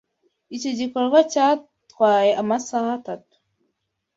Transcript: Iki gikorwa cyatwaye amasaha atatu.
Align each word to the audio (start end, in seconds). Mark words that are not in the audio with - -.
Iki 0.55 0.69
gikorwa 0.79 1.17
cyatwaye 1.31 2.31
amasaha 2.41 2.89
atatu. 2.99 3.35